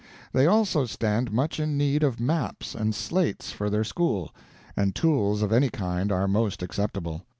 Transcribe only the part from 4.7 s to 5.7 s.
and tools of any